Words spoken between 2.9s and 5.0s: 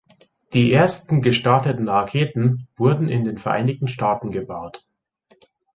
in den Vereinigten Staaten gebaut.